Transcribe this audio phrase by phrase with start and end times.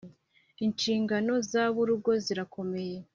[0.65, 2.97] Inshingano z aburugo zirakomeye